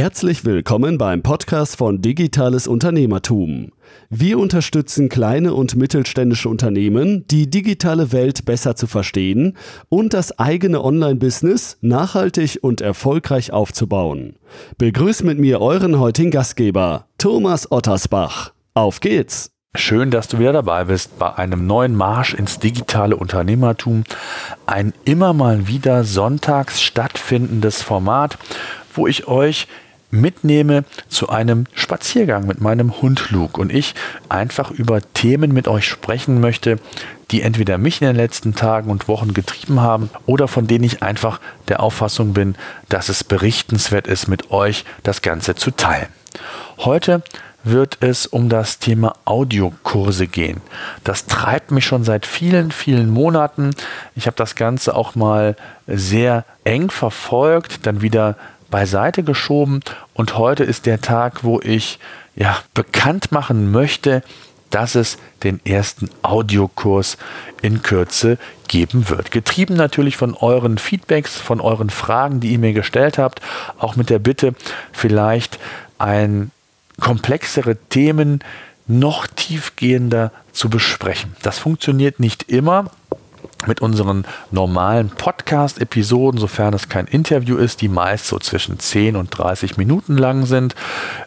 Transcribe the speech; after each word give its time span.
Herzlich 0.00 0.46
willkommen 0.46 0.96
beim 0.96 1.22
Podcast 1.22 1.76
von 1.76 2.00
Digitales 2.00 2.66
Unternehmertum. 2.66 3.70
Wir 4.08 4.38
unterstützen 4.38 5.10
kleine 5.10 5.52
und 5.52 5.76
mittelständische 5.76 6.48
Unternehmen, 6.48 7.26
die 7.26 7.50
digitale 7.50 8.10
Welt 8.10 8.46
besser 8.46 8.74
zu 8.76 8.86
verstehen 8.86 9.58
und 9.90 10.14
das 10.14 10.38
eigene 10.38 10.82
Online-Business 10.82 11.76
nachhaltig 11.82 12.60
und 12.62 12.80
erfolgreich 12.80 13.52
aufzubauen. 13.52 14.36
Begrüßt 14.78 15.22
mit 15.22 15.38
mir 15.38 15.60
euren 15.60 15.98
heutigen 15.98 16.30
Gastgeber, 16.30 17.04
Thomas 17.18 17.70
Ottersbach. 17.70 18.52
Auf 18.72 19.00
geht's! 19.00 19.50
Schön, 19.74 20.10
dass 20.10 20.28
du 20.28 20.38
wieder 20.38 20.54
dabei 20.54 20.84
bist 20.84 21.18
bei 21.18 21.34
einem 21.34 21.66
neuen 21.66 21.94
Marsch 21.94 22.32
ins 22.32 22.58
digitale 22.58 23.16
Unternehmertum. 23.16 24.04
Ein 24.64 24.94
immer 25.04 25.34
mal 25.34 25.68
wieder 25.68 26.04
sonntags 26.04 26.80
stattfindendes 26.80 27.82
Format, 27.82 28.38
wo 28.94 29.06
ich 29.06 29.28
euch 29.28 29.68
mitnehme 30.10 30.84
zu 31.08 31.28
einem 31.28 31.66
Spaziergang 31.74 32.46
mit 32.46 32.60
meinem 32.60 33.00
Hund 33.00 33.30
Luke 33.30 33.60
und 33.60 33.72
ich 33.72 33.94
einfach 34.28 34.70
über 34.70 35.00
Themen 35.14 35.52
mit 35.52 35.68
euch 35.68 35.86
sprechen 35.86 36.40
möchte, 36.40 36.78
die 37.30 37.42
entweder 37.42 37.78
mich 37.78 38.00
in 38.00 38.08
den 38.08 38.16
letzten 38.16 38.54
Tagen 38.54 38.90
und 38.90 39.08
Wochen 39.08 39.34
getrieben 39.34 39.80
haben 39.80 40.10
oder 40.26 40.48
von 40.48 40.66
denen 40.66 40.84
ich 40.84 41.02
einfach 41.02 41.40
der 41.68 41.80
Auffassung 41.80 42.32
bin, 42.32 42.56
dass 42.88 43.08
es 43.08 43.22
berichtenswert 43.22 44.06
ist, 44.06 44.26
mit 44.26 44.50
euch 44.50 44.84
das 45.02 45.22
Ganze 45.22 45.54
zu 45.54 45.70
teilen. 45.70 46.08
Heute 46.78 47.22
wird 47.62 47.98
es 48.00 48.26
um 48.26 48.48
das 48.48 48.78
Thema 48.78 49.14
Audiokurse 49.24 50.26
gehen. 50.26 50.60
Das 51.04 51.26
treibt 51.26 51.70
mich 51.70 51.84
schon 51.84 52.04
seit 52.04 52.24
vielen, 52.24 52.72
vielen 52.72 53.10
Monaten. 53.10 53.70
Ich 54.16 54.26
habe 54.26 54.36
das 54.36 54.54
Ganze 54.54 54.94
auch 54.94 55.14
mal 55.14 55.56
sehr 55.86 56.44
eng 56.64 56.90
verfolgt, 56.90 57.86
dann 57.86 58.00
wieder 58.00 58.36
beiseite 58.70 59.22
geschoben 59.22 59.80
und 60.14 60.38
heute 60.38 60.64
ist 60.64 60.86
der 60.86 61.00
Tag, 61.00 61.44
wo 61.44 61.60
ich 61.60 61.98
ja 62.36 62.58
bekannt 62.74 63.32
machen 63.32 63.70
möchte, 63.70 64.22
dass 64.70 64.94
es 64.94 65.18
den 65.42 65.60
ersten 65.66 66.10
Audiokurs 66.22 67.18
in 67.60 67.82
Kürze 67.82 68.38
geben 68.68 69.08
wird. 69.08 69.32
Getrieben 69.32 69.74
natürlich 69.74 70.16
von 70.16 70.34
euren 70.34 70.78
Feedbacks, 70.78 71.36
von 71.36 71.60
euren 71.60 71.90
Fragen, 71.90 72.40
die 72.40 72.52
ihr 72.52 72.58
mir 72.58 72.72
gestellt 72.72 73.18
habt, 73.18 73.40
auch 73.78 73.96
mit 73.96 74.10
der 74.10 74.20
Bitte, 74.20 74.54
vielleicht 74.92 75.58
ein 75.98 76.52
komplexere 77.00 77.76
Themen 77.76 78.40
noch 78.86 79.26
tiefgehender 79.26 80.32
zu 80.52 80.68
besprechen. 80.68 81.34
Das 81.42 81.58
funktioniert 81.58 82.20
nicht 82.20 82.44
immer, 82.44 82.90
mit 83.66 83.80
unseren 83.80 84.24
normalen 84.50 85.10
Podcast-Episoden, 85.10 86.40
sofern 86.40 86.74
es 86.74 86.88
kein 86.88 87.06
Interview 87.06 87.56
ist, 87.56 87.80
die 87.82 87.88
meist 87.88 88.26
so 88.26 88.38
zwischen 88.38 88.78
10 88.78 89.16
und 89.16 89.30
30 89.30 89.76
Minuten 89.76 90.16
lang 90.16 90.46
sind. 90.46 90.74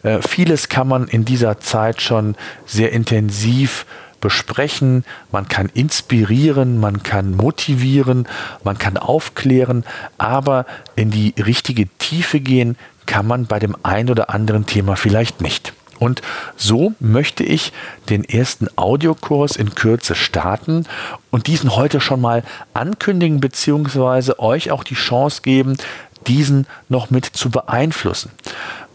Äh, 0.02 0.20
vieles 0.20 0.68
kann 0.68 0.88
man 0.88 1.08
in 1.08 1.24
dieser 1.24 1.60
Zeit 1.60 2.02
schon 2.02 2.34
sehr 2.66 2.92
intensiv 2.92 3.86
besprechen, 4.20 5.04
man 5.30 5.48
kann 5.48 5.68
inspirieren, 5.74 6.80
man 6.80 7.02
kann 7.02 7.36
motivieren, 7.36 8.26
man 8.62 8.78
kann 8.78 8.96
aufklären, 8.96 9.84
aber 10.16 10.64
in 10.96 11.10
die 11.10 11.34
richtige 11.36 11.88
Tiefe 11.98 12.40
gehen 12.40 12.76
kann 13.04 13.26
man 13.26 13.44
bei 13.44 13.58
dem 13.58 13.76
ein 13.82 14.08
oder 14.08 14.30
anderen 14.30 14.64
Thema 14.64 14.96
vielleicht 14.96 15.42
nicht. 15.42 15.74
Und 16.04 16.20
so 16.54 16.92
möchte 17.00 17.44
ich 17.44 17.72
den 18.10 18.24
ersten 18.24 18.68
Audiokurs 18.76 19.56
in 19.56 19.74
Kürze 19.74 20.14
starten 20.14 20.84
und 21.30 21.46
diesen 21.46 21.76
heute 21.76 21.98
schon 21.98 22.20
mal 22.20 22.42
ankündigen, 22.74 23.40
beziehungsweise 23.40 24.38
euch 24.38 24.70
auch 24.70 24.84
die 24.84 24.96
Chance 24.96 25.40
geben, 25.40 25.78
diesen 26.26 26.66
noch 26.90 27.08
mit 27.08 27.24
zu 27.24 27.48
beeinflussen. 27.48 28.32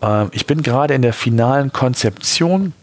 Ähm, 0.03 0.29
ich 0.33 0.45
bin 0.45 0.61
gerade 0.61 0.93
in 0.93 1.01
der 1.01 1.13
finalen 1.13 1.73
Konzeption 1.73 2.73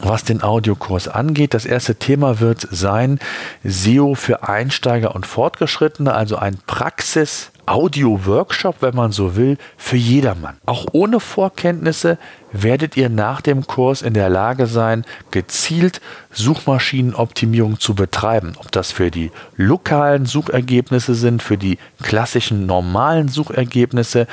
was 0.00 0.24
den 0.24 0.42
Audiokurs 0.42 1.06
angeht. 1.06 1.52
Das 1.52 1.66
erste 1.66 1.96
Thema 1.96 2.40
wird 2.40 2.66
sein 2.70 3.18
SEO 3.62 4.14
für 4.14 4.48
Einsteiger 4.48 5.14
und 5.14 5.26
Fortgeschrittene, 5.26 6.14
also 6.14 6.36
ein 6.36 6.56
Praxis- 6.66 7.50
Audio-Workshop, 7.72 8.76
wenn 8.80 8.94
man 8.94 9.12
so 9.12 9.34
will, 9.34 9.56
für 9.78 9.96
jedermann. 9.96 10.58
Auch 10.66 10.84
ohne 10.92 11.20
Vorkenntnisse 11.20 12.18
werdet 12.52 12.98
ihr 12.98 13.08
nach 13.08 13.40
dem 13.40 13.66
Kurs 13.66 14.02
in 14.02 14.12
der 14.12 14.28
Lage 14.28 14.66
sein, 14.66 15.06
gezielt 15.30 16.02
Suchmaschinenoptimierung 16.32 17.80
zu 17.80 17.94
betreiben. 17.94 18.52
Ob 18.58 18.70
das 18.72 18.92
für 18.92 19.10
die 19.10 19.30
lokalen 19.56 20.26
Suchergebnisse 20.26 21.14
sind, 21.14 21.42
für 21.42 21.56
die 21.56 21.78
klassischen 22.02 22.66
normalen 22.66 23.28
Suchergebnisse. 23.28 24.26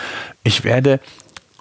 Ich 0.43 0.65
werde 0.65 0.99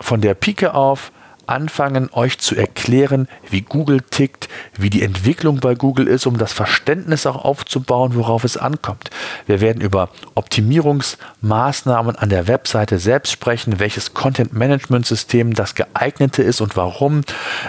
von 0.01 0.21
der 0.21 0.35
Pike 0.35 0.75
auf 0.75 1.13
anfangen, 1.49 2.11
euch 2.13 2.39
zu 2.39 2.55
erklären, 2.57 3.29
wie 3.51 3.63
Google 3.63 4.01
tickt, 4.01 4.49
wie 4.77 4.91
die 4.91 5.03
Entwicklung 5.03 5.61
bei 5.61 5.75
Google 5.75 6.07
ist, 6.07 6.27
um 6.27 6.39
das 6.39 6.53
Verständnis 6.53 7.27
auch 7.27 7.45
aufzubauen, 7.45 8.15
worauf 8.15 8.45
es 8.45 8.57
ankommt. 8.57 9.11
Wir 9.47 9.61
werden 9.61 9.81
über 9.81 10.11
Optimierungsmaßnahmen 10.35 12.17
an 12.17 12.29
der 12.29 12.49
Webseite 12.49 12.99
selbst 12.99 13.33
sprechen, 13.33 13.79
welches 13.79 14.15
Content-Management-System 14.15 15.55
das 15.55 15.75
geeignete 15.75 16.43
ist 16.43 16.61
und 16.61 16.77
warum. 16.77 17.23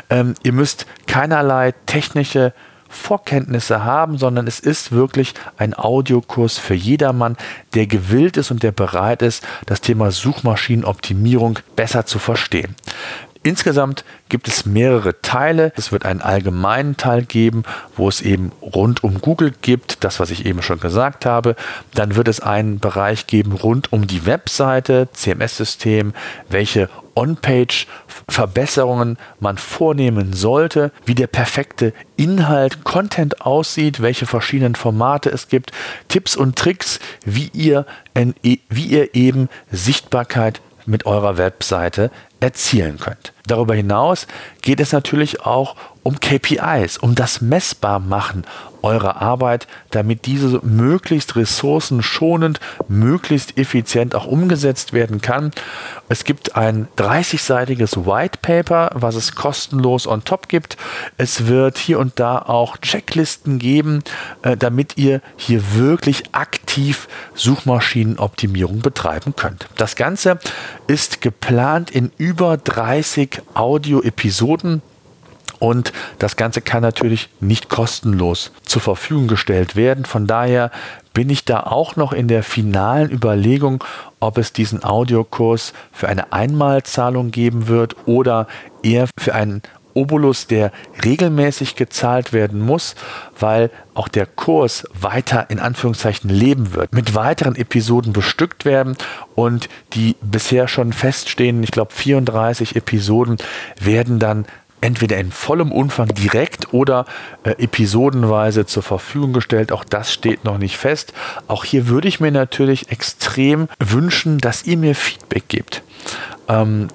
Ähm, 0.10 0.36
ihr 0.44 0.54
müsst 0.54 0.86
keinerlei 1.08 1.74
technische 1.86 2.54
Vorkenntnisse 2.90 3.84
haben, 3.84 4.18
sondern 4.18 4.48
es 4.48 4.60
ist 4.60 4.92
wirklich 4.92 5.36
ein 5.58 5.76
Audiokurs 5.76 6.58
für 6.58 6.74
jedermann, 6.74 7.38
der 7.76 7.86
gewillt 7.86 8.36
ist 8.36 8.50
und 8.50 8.64
der 8.64 8.72
bereit 8.72 9.22
ist, 9.22 9.46
das 9.68 9.80
Thema 9.80 10.12
Suchmaschinenoptimierung 10.12 11.60
besser 11.76 12.08
zu 12.08 12.18
verstehen. 12.18 12.76
Insgesamt 13.42 14.04
gibt 14.28 14.50
es 14.50 14.66
mehrere 14.66 15.22
Teile. 15.22 15.72
Es 15.78 15.94
wird 15.94 16.06
einen 16.06 16.22
allgemeinen 16.22 16.98
Teil 16.98 17.24
geben, 17.24 17.64
wo 17.96 18.10
es 18.10 18.20
eben 18.20 18.52
rund 18.62 19.02
um 19.02 19.22
Google 19.22 19.54
gibt, 19.62 20.04
das, 20.04 20.20
was 20.20 20.30
ich 20.30 20.46
eben 20.46 20.62
schon 20.62 20.82
gesagt 20.82 21.26
habe. 21.26 21.56
Dann 21.94 22.18
wird 22.18 22.28
es 22.28 22.42
einen 22.42 22.80
Bereich 22.80 23.28
geben 23.28 23.54
rund 23.54 23.94
um 23.94 24.08
die 24.08 24.26
Webseite, 24.26 25.08
CMS-System, 25.14 26.14
welche 26.50 26.90
On-Page-Verbesserungen 27.16 29.18
man 29.40 29.58
vornehmen 29.58 30.34
sollte, 30.34 30.92
wie 31.06 31.16
der 31.16 31.28
perfekte 31.28 31.94
Inhalt, 32.18 32.84
Content 32.84 33.40
aussieht, 33.42 34.02
welche 34.02 34.26
verschiedenen 34.26 34.76
Formate 34.76 35.30
es 35.30 35.48
gibt, 35.48 35.72
Tipps 36.10 36.36
und 36.36 36.58
Tricks, 36.58 37.00
wie 37.24 37.50
ihr, 37.54 37.86
wie 38.70 38.86
ihr 38.86 39.16
eben 39.16 39.48
Sichtbarkeit 39.72 40.60
mit 40.86 41.06
eurer 41.06 41.38
Webseite 41.38 42.12
erzielen 42.40 42.98
könnt. 42.98 43.34
Darüber 43.48 43.76
hinaus 43.76 44.28
geht 44.62 44.80
es 44.80 44.92
natürlich 44.92 45.42
auch 45.42 45.76
um 46.04 46.20
KPIs, 46.20 46.98
um 46.98 47.14
das 47.16 47.42
Messbarmachen 47.42 48.46
eurer 48.82 49.22
Arbeit, 49.22 49.68
damit 49.92 50.26
diese 50.26 50.62
möglichst 50.64 51.36
ressourcenschonend, 51.36 52.60
möglichst 52.88 53.58
effizient 53.58 54.16
auch 54.16 54.26
umgesetzt 54.26 54.94
werden 54.94 55.22
kann. 55.22 55.52
Es 56.08 56.24
gibt 56.24 56.56
ein 56.56 56.88
30-seitiges 56.98 58.06
White 58.06 58.40
Paper, 58.42 58.92
was 58.94 59.16
es 59.16 59.36
kostenlos 59.36 60.08
on 60.08 60.24
top 60.24 60.48
gibt. 60.48 60.78
Es 61.18 61.48
wird 61.48 61.78
hier 61.78 62.00
und 62.00 62.20
da 62.20 62.40
auch 62.40 62.78
Checklisten 62.78 63.60
geben, 63.60 64.04
äh, 64.42 64.56
damit 64.56 64.98
ihr 64.98 65.22
hier 65.36 65.76
wirklich 65.76 66.24
aktiv 66.32 67.08
Suchmaschinenoptimierung 67.36 68.80
betreiben 68.80 69.36
könnt. 69.36 69.68
Das 69.76 69.96
Ganze 69.96 70.40
ist 70.88 71.22
geplant 71.22 71.92
in 71.92 72.12
über 72.18 72.58
30 72.58 73.29
Audio-Episoden 73.54 74.82
und 75.60 75.92
das 76.20 76.38
Ganze 76.38 76.62
kann 76.62 76.82
natürlich 76.82 77.30
nicht 77.42 77.70
kostenlos 77.70 78.52
zur 78.64 78.82
Verfügung 78.82 79.28
gestellt 79.28 79.76
werden. 79.76 80.06
Von 80.06 80.26
daher 80.26 80.72
bin 81.14 81.30
ich 81.30 81.44
da 81.44 81.62
auch 81.64 81.98
noch 81.98 82.14
in 82.14 82.30
der 82.30 82.44
finalen 82.44 83.12
Überlegung, 83.12 83.84
ob 84.22 84.38
es 84.38 84.54
diesen 84.54 84.84
Audiokurs 84.84 85.74
für 85.92 86.08
eine 86.08 86.32
Einmalzahlung 86.32 87.32
geben 87.32 87.68
wird 87.68 87.96
oder 88.06 88.48
eher 88.84 89.08
für 89.20 89.36
einen 89.36 89.62
Obolus, 89.94 90.48
der 90.48 90.72
regelmäßig 91.04 91.76
gezahlt 91.76 92.34
werden 92.34 92.60
muss, 92.62 92.96
weil 93.40 93.72
auch 93.94 94.08
der 94.08 94.26
Kurs 94.26 94.88
weiter 94.94 95.50
in 95.50 95.60
Anführungszeichen 95.60 96.30
leben 96.30 96.74
wird, 96.74 96.94
mit 96.94 97.16
weiteren 97.16 97.56
Episoden 97.56 98.14
bestückt 98.14 98.66
werden 98.66 98.96
und 99.36 99.70
die 99.94 100.16
bisher 100.22 100.68
schon 100.68 100.94
feststehenden, 100.94 101.64
ich 101.64 101.72
glaube 101.72 101.94
34 101.94 102.76
Episoden 102.76 103.38
werden 103.80 104.20
dann 104.20 104.46
entweder 104.82 105.18
in 105.18 105.32
vollem 105.32 105.72
Umfang 105.72 106.08
direkt 106.08 106.74
oder 106.74 107.06
äh, 107.44 107.52
episodenweise 107.52 108.66
zur 108.66 108.84
Verfügung 108.84 109.34
gestellt. 109.34 109.72
Auch 109.72 109.84
das 109.84 110.14
steht 110.14 110.46
noch 110.46 110.58
nicht 110.58 110.78
fest. 110.78 111.14
Auch 111.48 111.66
hier 111.66 111.88
würde 111.88 112.08
ich 112.08 112.20
mir 112.20 112.32
natürlich 112.32 112.90
extrem 112.92 113.68
wünschen, 113.80 114.38
dass 114.38 114.66
ihr 114.66 114.78
mir 114.78 114.96
Feedback 114.96 115.48
gebt. 115.48 115.84
Ähm, 116.48 116.88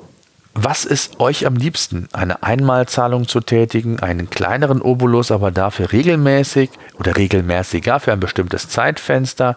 was 0.54 0.84
ist 0.84 1.18
euch 1.18 1.46
am 1.46 1.56
liebsten? 1.56 2.08
Eine 2.12 2.42
Einmalzahlung 2.44 3.26
zu 3.26 3.40
tätigen, 3.40 3.98
einen 3.98 4.30
kleineren 4.30 4.80
Obolus, 4.80 5.32
aber 5.32 5.50
dafür 5.50 5.92
regelmäßig 5.92 6.70
oder 6.98 7.16
regelmäßiger 7.16 7.98
für 7.98 8.12
ein 8.12 8.20
bestimmtes 8.20 8.68
Zeitfenster? 8.68 9.56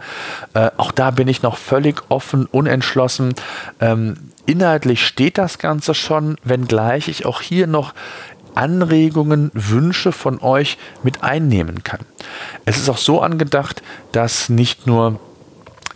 Äh, 0.56 0.72
auch 0.78 0.92
da 0.92 1.12
bin 1.12 1.28
ich 1.28 1.44
noch 1.44 1.58
völlig 1.58 2.02
offen, 2.10 2.48
unentschlossen. 2.48 3.36
Ähm, 3.80 4.16
inhaltlich 4.48 5.06
steht 5.06 5.38
das 5.38 5.60
Ganze 5.60 5.94
schon, 5.94 6.38
wenngleich 6.44 7.10
ich 7.10 7.28
auch 7.28 7.42
hier 7.42 7.68
noch 7.68 7.94
Anregungen, 8.56 9.52
Wünsche 9.54 10.12
von 10.12 10.42
euch 10.42 10.80
mit 11.04 11.24
einnehmen 11.24 11.84
kann. 11.84 12.00
Es 12.66 12.78
ist 12.78 12.90
auch 12.90 12.98
so 12.98 13.22
angedacht, 13.22 13.84
dass 14.14 14.50
nicht 14.50 14.88
nur 14.88 15.20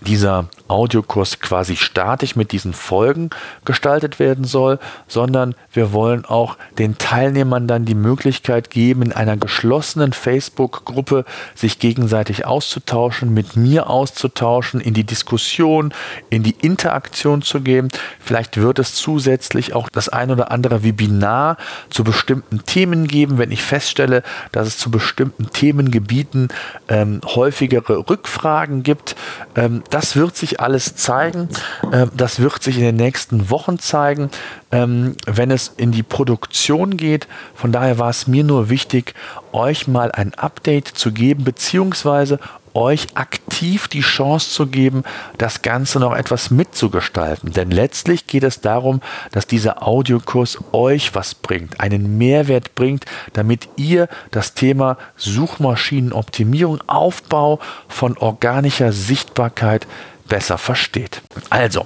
dieser 0.02 0.48
Audiokurs 0.68 1.40
quasi 1.40 1.76
statisch 1.76 2.36
mit 2.36 2.52
diesen 2.52 2.74
Folgen 2.74 3.30
gestaltet 3.66 4.20
werden 4.20 4.46
soll, 4.46 4.80
sondern 5.08 5.54
wir 5.72 5.94
wollen 5.94 6.26
auch 6.26 6.58
den 6.80 6.98
Teilnehmern 6.98 7.68
dann 7.68 7.86
die 7.86 7.96
Möglichkeit 7.96 8.70
geben, 8.70 9.04
in 9.04 9.14
einer 9.14 9.38
geschlossenen 9.38 10.14
Facebook-Gruppe 10.14 11.26
sich 11.56 11.80
gegenseitig 11.80 12.46
auszutauschen, 12.46 13.34
mit 13.34 13.56
mir 13.56 13.90
auszutauschen, 13.90 14.82
in 14.82 14.94
die 14.94 15.04
Diskussion, 15.04 15.94
in 16.30 16.42
die 16.42 16.56
Interaktion 16.62 17.42
zu 17.42 17.62
gehen. 17.62 17.90
Vielleicht 18.20 18.58
wird 18.58 18.80
es 18.80 18.96
zusätzlich 18.96 19.74
auch 19.76 19.90
das 19.90 20.10
ein 20.10 20.32
oder 20.32 20.52
andere 20.52 20.84
Webinar 20.84 21.58
zu 21.90 22.04
bestimmten 22.04 22.64
Themen 22.66 23.08
geben, 23.08 23.38
wenn 23.38 23.52
ich 23.52 23.62
feststelle, 23.62 24.24
dass 24.52 24.68
es 24.68 24.78
zu 24.78 24.90
bestimmten 24.90 25.52
Themengebieten 25.52 26.48
ähm, 26.88 27.22
häufigere 27.26 28.10
Rückfragen 28.10 28.84
gibt. 28.84 29.16
Ähm, 29.56 29.84
das 29.92 30.16
wird 30.16 30.36
sich 30.36 30.60
alles 30.60 30.96
zeigen. 30.96 31.50
Ähm, 31.94 32.10
das 32.16 32.40
wird 32.40 32.64
sich 32.64 32.78
in 32.78 32.84
den 32.84 32.96
nächsten 32.96 33.50
Wochen 33.50 33.78
zeigen, 33.78 34.32
ähm, 34.72 35.16
wenn 35.28 35.52
es 35.52 35.72
in 35.78 35.92
die 35.92 36.02
Produktion 36.02 36.98
geht. 36.98 37.28
Von 37.54 37.72
daher 37.72 38.00
war 38.00 38.10
es 38.10 38.26
mir 38.26 38.44
nur 38.44 38.70
wichtig, 38.70 39.14
euch 39.52 39.88
mal 39.88 40.12
ein 40.12 40.34
Update 40.34 40.88
zu 40.88 41.12
geben, 41.12 41.44
beziehungsweise 41.44 42.40
euch 42.74 43.08
aktiv 43.16 43.88
die 43.88 44.02
Chance 44.02 44.52
zu 44.52 44.68
geben, 44.68 45.04
das 45.38 45.62
Ganze 45.62 46.00
noch 46.00 46.16
etwas 46.16 46.52
mitzugestalten. 46.52 47.52
Denn 47.52 47.72
letztlich 47.72 48.28
geht 48.28 48.44
es 48.44 48.62
darum, 48.62 49.02
dass 49.32 49.48
dieser 49.48 49.86
Audiokurs 49.88 50.58
euch 50.72 51.16
was 51.16 51.36
bringt, 51.36 51.80
einen 51.80 52.18
Mehrwert 52.18 52.76
bringt, 52.76 53.06
damit 53.34 53.70
ihr 53.76 54.08
das 54.32 54.54
Thema 54.54 54.98
Suchmaschinenoptimierung, 55.18 56.80
Aufbau 56.88 57.60
von 57.88 58.18
organischer 58.18 58.92
Sichtbarkeit 58.92 59.88
besser 60.28 60.58
versteht. 60.58 61.22
Also, 61.50 61.86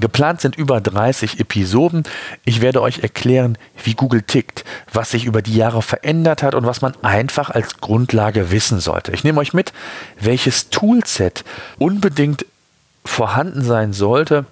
Geplant 0.00 0.40
sind 0.40 0.56
über 0.56 0.80
30 0.80 1.40
Episoden. 1.40 2.04
Ich 2.44 2.60
werde 2.60 2.80
euch 2.80 3.00
erklären, 3.00 3.58
wie 3.82 3.94
Google 3.94 4.22
tickt, 4.22 4.64
was 4.92 5.10
sich 5.10 5.24
über 5.24 5.42
die 5.42 5.54
Jahre 5.54 5.82
verändert 5.82 6.42
hat 6.42 6.54
und 6.54 6.66
was 6.66 6.80
man 6.80 6.94
einfach 7.02 7.50
als 7.50 7.78
Grundlage 7.80 8.50
wissen 8.50 8.80
sollte. 8.80 9.12
Ich 9.12 9.24
nehme 9.24 9.40
euch 9.40 9.52
mit, 9.52 9.72
welches 10.18 10.70
Toolset 10.70 11.44
unbedingt 11.78 12.46
vorhanden 13.04 13.62
sein 13.62 13.92
sollte, 13.92 14.46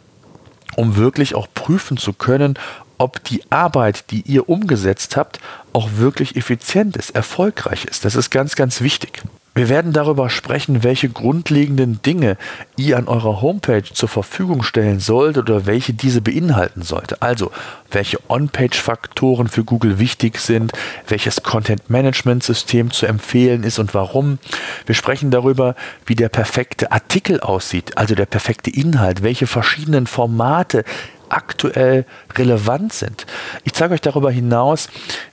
um 0.76 0.96
wirklich 0.96 1.34
auch 1.34 1.48
prüfen 1.54 1.96
zu 1.96 2.12
können, 2.12 2.58
ob 2.98 3.24
die 3.24 3.42
Arbeit, 3.50 4.10
die 4.10 4.20
ihr 4.22 4.48
umgesetzt 4.48 5.16
habt, 5.16 5.40
auch 5.72 5.88
wirklich 5.96 6.36
effizient 6.36 6.96
ist, 6.96 7.14
erfolgreich 7.14 7.86
ist. 7.86 8.04
Das 8.04 8.14
ist 8.14 8.30
ganz, 8.30 8.56
ganz 8.56 8.82
wichtig. 8.82 9.22
Wir 9.52 9.68
werden 9.68 9.92
darüber 9.92 10.30
sprechen, 10.30 10.84
welche 10.84 11.08
grundlegenden 11.08 12.00
Dinge 12.02 12.36
ihr 12.76 12.96
an 12.96 13.08
eurer 13.08 13.42
Homepage 13.42 13.82
zur 13.82 14.08
Verfügung 14.08 14.62
stellen 14.62 15.00
solltet 15.00 15.50
oder 15.50 15.66
welche 15.66 15.92
diese 15.92 16.20
beinhalten 16.20 16.82
sollte. 16.82 17.20
Also, 17.20 17.50
welche 17.90 18.18
On-Page-Faktoren 18.28 19.48
für 19.48 19.64
Google 19.64 19.98
wichtig 19.98 20.38
sind, 20.38 20.72
welches 21.08 21.42
Content-Management-System 21.42 22.92
zu 22.92 23.06
empfehlen 23.06 23.64
ist 23.64 23.80
und 23.80 23.92
warum. 23.92 24.38
Wir 24.86 24.94
sprechen 24.94 25.32
darüber, 25.32 25.74
wie 26.06 26.14
der 26.14 26.28
perfekte 26.28 26.92
Artikel 26.92 27.40
aussieht, 27.40 27.98
also 27.98 28.14
der 28.14 28.26
perfekte 28.26 28.70
Inhalt, 28.70 29.24
welche 29.24 29.48
verschiedenen 29.48 30.06
Formate 30.06 30.84
aktuell 31.28 32.06
relevant 32.36 32.92
sind. 32.92 33.26
Ich 33.64 33.72
zeige 33.72 33.94
euch 33.94 34.00
darüber 34.00 34.30
hinaus, 34.30 34.88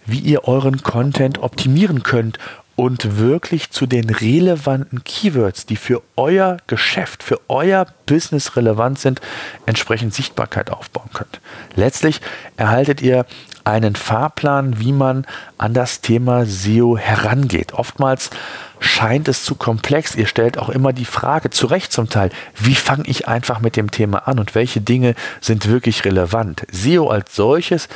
wie 0.05 0.19
ihr 0.19 0.47
euren 0.47 0.81
Content 0.81 1.39
optimieren 1.39 2.01
könnt 2.01 2.39
und 2.77 3.17
wirklich 3.17 3.71
zu 3.71 3.87
den 3.87 4.09
relevanten 4.11 5.03
Keywords, 5.03 5.65
die 5.65 5.75
für 5.75 6.03
euer 6.15 6.57
Geschäft, 6.67 7.23
für 7.23 7.41
euer 7.49 7.87
Business 8.05 8.55
relevant 8.55 8.99
sind, 8.99 9.19
entsprechend 9.65 10.13
Sichtbarkeit 10.13 10.69
aufbauen 10.69 11.09
könnt. 11.11 11.41
Letztlich 11.75 12.21
erhaltet 12.55 13.01
ihr 13.01 13.25
einen 13.63 13.95
Fahrplan, 13.95 14.79
wie 14.79 14.93
man 14.93 15.25
an 15.57 15.73
das 15.73 16.01
Thema 16.01 16.45
SEO 16.45 16.97
herangeht. 16.97 17.73
Oftmals 17.73 18.29
scheint 18.79 19.27
es 19.27 19.43
zu 19.43 19.55
komplex. 19.55 20.15
Ihr 20.15 20.27
stellt 20.27 20.57
auch 20.57 20.69
immer 20.69 20.93
die 20.93 21.03
Frage, 21.03 21.49
zu 21.49 21.65
Recht 21.65 21.91
zum 21.91 22.09
Teil, 22.09 22.29
wie 22.55 22.75
fange 22.75 23.03
ich 23.07 23.27
einfach 23.27 23.59
mit 23.59 23.75
dem 23.75 23.89
Thema 23.89 24.27
an 24.27 24.39
und 24.39 24.55
welche 24.55 24.81
Dinge 24.81 25.15
sind 25.41 25.67
wirklich 25.67 26.05
relevant? 26.05 26.65
SEO 26.71 27.09
als 27.09 27.35
solches 27.35 27.89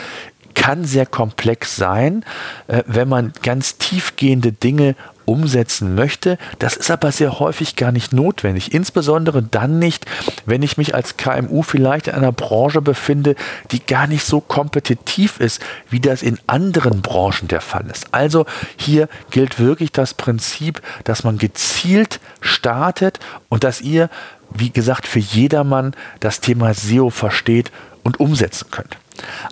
kann 0.54 0.86
sehr 0.86 1.06
komplex 1.06 1.76
sein, 1.76 2.26
äh, 2.68 2.84
wenn 2.88 3.10
man 3.10 3.34
ganz 3.42 3.78
tiefgehende 3.78 4.52
Dinge 4.52 4.96
umsetzen 5.26 5.96
möchte. 5.96 6.38
Das 6.60 6.76
ist 6.76 6.92
aber 6.92 7.12
sehr 7.12 7.40
häufig 7.40 7.76
gar 7.76 7.92
nicht 7.92 8.14
notwendig. 8.14 8.74
Insbesondere 8.74 9.42
dann 9.42 9.80
nicht, 9.80 10.06
wenn 10.46 10.62
ich 10.62 10.78
mich 10.78 10.94
als 10.94 11.18
KMU 11.18 11.64
vielleicht 11.64 12.08
in 12.08 12.16
einer 12.16 12.32
Branche 12.32 12.82
befinde, 12.82 13.36
die 13.72 13.86
gar 13.86 14.08
nicht 14.08 14.26
so 14.26 14.42
kompetitiv 14.42 15.40
ist, 15.40 15.62
wie 15.90 16.00
das 16.00 16.22
in 16.22 16.38
anderen 16.48 17.02
Branchen 17.02 17.48
der 17.48 17.62
Fall 17.62 17.86
ist. 17.90 18.14
Also 18.14 18.46
hier 18.78 19.08
gilt 19.30 19.60
wirklich 19.60 19.92
das 19.92 20.14
Prinzip, 20.14 20.82
dass 21.04 21.24
man 21.24 21.38
gezielt 21.38 22.20
startet 22.42 23.20
und 23.50 23.64
dass 23.64 23.82
ihr, 23.82 24.10
wie 24.54 24.72
gesagt, 24.72 25.08
für 25.08 25.20
jedermann 25.20 25.96
das 26.20 26.42
Thema 26.42 26.74
SEO 26.74 27.10
versteht 27.10 27.72
und 28.04 28.20
umsetzen 28.20 28.68
könnt. 28.72 28.98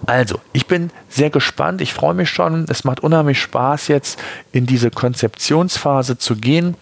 Also, 0.05 0.39
ich 0.53 0.67
bin 0.67 0.91
sehr 1.09 1.29
gespannt. 1.29 1.81
Ich 1.81 1.93
freue 1.93 2.13
mich 2.13 2.29
schon. 2.29 2.65
Es 2.69 2.83
macht 2.83 3.01
unheimlich 3.01 3.41
Spaß, 3.41 3.87
jetzt 3.87 4.19
in 4.51 4.65
diese 4.65 4.91
Konzeptionsphase 4.91 6.17
zu 6.17 6.35
gehen. 6.35 6.75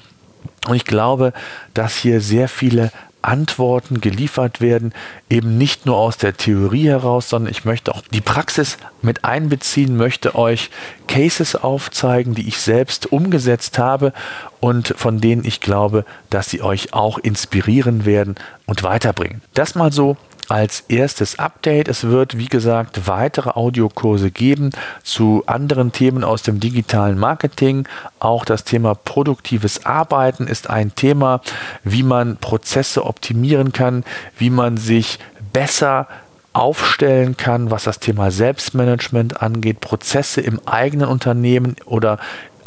Und 0.68 0.76
ich 0.76 0.86
glaube, 0.86 1.34
dass 1.74 1.96
hier 1.96 2.22
sehr 2.22 2.50
viele 2.50 2.92
Antworten 3.22 4.00
geliefert 4.00 4.62
werden, 4.62 4.94
eben 5.30 5.58
nicht 5.58 5.86
nur 5.86 5.98
aus 5.98 6.18
der 6.18 6.38
Theorie 6.38 6.88
heraus, 6.88 7.30
sondern 7.30 7.52
ich 7.52 7.66
möchte 7.66 7.94
auch 7.94 8.02
die 8.14 8.22
Praxis 8.22 8.78
mit 9.02 9.26
einbeziehen, 9.26 9.98
möchte 9.98 10.36
euch 10.36 10.70
Cases 11.08 11.56
aufzeigen, 11.56 12.36
die 12.36 12.48
ich 12.48 12.60
selbst 12.60 13.12
umgesetzt 13.12 13.80
habe 13.80 14.14
und 14.60 14.94
von 14.96 15.20
denen 15.20 15.44
ich 15.44 15.60
glaube, 15.60 16.06
dass 16.30 16.50
sie 16.50 16.62
euch 16.62 16.94
auch 16.94 17.18
inspirieren 17.18 18.06
werden 18.06 18.36
und 18.66 18.84
weiterbringen. 18.84 19.42
Das 19.54 19.76
mal 19.76 19.92
so 19.92 20.16
als 20.48 20.82
erstes 20.88 21.40
Update. 21.40 21.88
Es 21.88 22.04
wird, 22.04 22.38
wie 22.38 22.48
gesagt, 22.48 23.08
weitere 23.08 23.52
Audiokurse 23.52 24.32
geben 24.32 24.72
zu 25.04 25.44
anderen 25.46 25.92
Themen 25.92 26.24
aus 26.24 26.44
dem 26.44 26.60
digitalen 26.60 27.18
Marketing. 27.18 27.88
Auch 28.20 28.46
das 28.46 28.64
Thema 28.64 28.96
produktives 28.96 29.86
Arbeiten 29.86 30.48
ist 30.48 30.70
ein 30.70 30.96
Thema, 30.96 31.42
wie 31.84 32.04
man 32.04 32.38
Prozesse 32.38 33.06
optimieren 33.06 33.74
kann, 33.74 34.04
wie 34.38 34.50
man 34.50 34.78
sich 34.78 35.20
besser 35.54 36.08
aufstellen 36.54 37.38
kann, 37.38 37.70
was 37.70 37.84
das 37.84 38.00
Thema 38.00 38.32
Selbstmanagement 38.32 39.42
angeht, 39.44 39.80
Prozesse 39.80 40.42
im 40.42 40.60
eigenen 40.66 41.08
Unternehmen 41.08 41.76
oder 41.86 42.18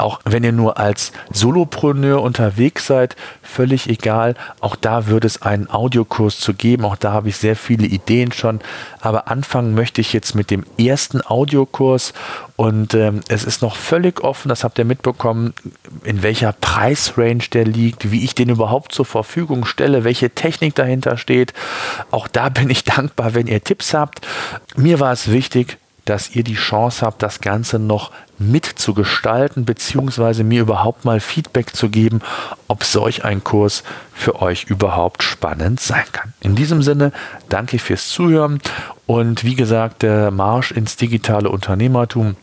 auch 0.01 0.19
wenn 0.25 0.43
ihr 0.43 0.51
nur 0.51 0.77
als 0.77 1.11
Solopreneur 1.31 2.21
unterwegs 2.21 2.87
seid, 2.87 3.15
völlig 3.41 3.89
egal. 3.89 4.35
Auch 4.59 4.75
da 4.75 5.07
wird 5.07 5.25
es 5.25 5.41
einen 5.41 5.69
Audiokurs 5.69 6.39
zu 6.39 6.53
geben. 6.53 6.85
Auch 6.85 6.95
da 6.95 7.11
habe 7.11 7.29
ich 7.29 7.37
sehr 7.37 7.55
viele 7.55 7.87
Ideen 7.87 8.31
schon. 8.31 8.59
Aber 8.99 9.27
anfangen 9.27 9.73
möchte 9.73 10.01
ich 10.01 10.13
jetzt 10.13 10.35
mit 10.35 10.51
dem 10.51 10.65
ersten 10.77 11.21
Audiokurs. 11.21 12.13
Und 12.55 12.93
ähm, 12.93 13.21
es 13.27 13.43
ist 13.43 13.61
noch 13.63 13.75
völlig 13.75 14.21
offen, 14.23 14.49
das 14.49 14.63
habt 14.63 14.77
ihr 14.77 14.85
mitbekommen, 14.85 15.55
in 16.03 16.21
welcher 16.21 16.53
Preisrange 16.53 17.45
der 17.51 17.65
liegt, 17.65 18.11
wie 18.11 18.23
ich 18.23 18.35
den 18.35 18.49
überhaupt 18.49 18.91
zur 18.91 19.05
Verfügung 19.05 19.65
stelle, 19.65 20.03
welche 20.03 20.29
Technik 20.29 20.75
dahinter 20.75 21.17
steht. 21.17 21.53
Auch 22.11 22.27
da 22.27 22.49
bin 22.49 22.69
ich 22.69 22.83
dankbar, 22.83 23.33
wenn 23.33 23.47
ihr 23.47 23.63
Tipps 23.63 23.95
habt. 23.95 24.27
Mir 24.75 24.99
war 24.99 25.11
es 25.11 25.31
wichtig, 25.31 25.79
dass 26.11 26.35
ihr 26.35 26.43
die 26.43 26.55
Chance 26.55 27.05
habt, 27.05 27.23
das 27.23 27.39
Ganze 27.39 27.79
noch 27.79 28.11
mitzugestalten, 28.37 29.63
beziehungsweise 29.63 30.43
mir 30.43 30.59
überhaupt 30.59 31.05
mal 31.05 31.21
Feedback 31.21 31.73
zu 31.73 31.87
geben, 31.87 32.19
ob 32.67 32.83
solch 32.83 33.23
ein 33.23 33.45
Kurs 33.45 33.83
für 34.13 34.41
euch 34.41 34.65
überhaupt 34.65 35.23
spannend 35.23 35.79
sein 35.79 36.03
kann. 36.11 36.33
In 36.41 36.55
diesem 36.55 36.81
Sinne 36.81 37.13
danke 37.47 37.79
fürs 37.79 38.09
Zuhören 38.09 38.59
und 39.07 39.45
wie 39.45 39.55
gesagt, 39.55 40.01
der 40.01 40.31
Marsch 40.31 40.71
ins 40.71 40.97
digitale 40.97 41.47
Unternehmertum 41.47 42.35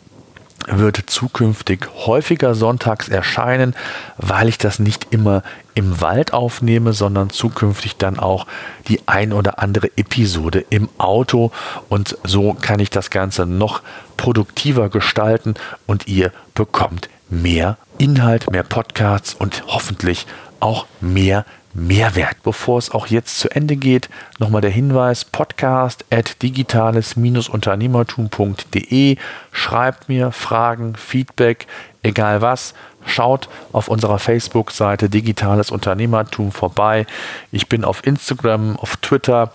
wird 0.67 1.05
zukünftig 1.07 1.89
häufiger 2.07 2.55
sonntags 2.55 3.09
erscheinen, 3.09 3.75
weil 4.17 4.49
ich 4.49 4.59
das 4.59 4.79
nicht 4.79 5.09
immer 5.11 5.43
im 5.75 6.01
Wald 6.01 6.33
aufnehme, 6.33 6.93
sondern 6.93 7.31
zukünftig 7.31 7.97
dann 7.97 8.19
auch 8.19 8.47
die 8.89 9.01
ein 9.07 9.33
oder 9.33 9.61
andere 9.61 9.91
Episode 9.97 10.65
im 10.71 10.89
Auto. 10.99 11.53
Und 11.89 12.19
so 12.25 12.55
kann 12.55 12.81
ich 12.81 12.91
das 12.91 13.11
Ganze 13.11 13.47
noch 13.47 13.83
produktiver 14.17 14.89
gestalten 14.89 15.55
und 15.87 16.09
ihr 16.09 16.33
bekommt 16.55 17.09
mehr 17.31 17.79
Inhalt, 17.99 18.51
mehr 18.51 18.63
Podcasts 18.63 19.35
und 19.35 19.65
hoffentlich 19.69 20.27
auch 20.61 20.87
mehr 21.01 21.45
Mehrwert. 21.75 22.43
Bevor 22.43 22.79
es 22.79 22.91
auch 22.91 23.07
jetzt 23.07 23.39
zu 23.39 23.51
Ende 23.51 23.77
geht, 23.77 24.09
nochmal 24.39 24.61
der 24.61 24.71
Hinweis: 24.71 25.25
podcast 25.25 26.05
at 26.11 26.43
digitales-unternehmertum.de. 26.43 29.17
Schreibt 29.53 30.09
mir 30.09 30.33
Fragen, 30.33 30.97
Feedback, 30.97 31.69
egal 32.03 32.43
was. 32.43 32.75
Schaut 33.07 33.49
auf 33.73 33.87
unserer 33.89 34.19
Facebook-Seite 34.19 35.09
Digitales 35.09 35.71
Unternehmertum 35.71 36.53
vorbei. 36.53 37.07
Ich 37.53 37.69
bin 37.69 37.85
auf 37.85 38.07
Instagram, 38.07 38.77
auf 38.77 38.99
Twitter, 38.99 39.53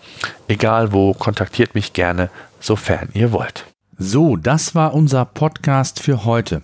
egal 0.48 0.92
wo, 0.92 1.14
kontaktiert 1.14 1.76
mich 1.76 1.94
gerne, 1.94 2.32
sofern 2.60 3.10
ihr 3.14 3.32
wollt. 3.32 3.66
So, 3.98 4.38
das 4.38 4.74
war 4.74 4.96
unser 4.96 5.26
Podcast 5.26 6.00
für 6.00 6.26
heute. 6.26 6.64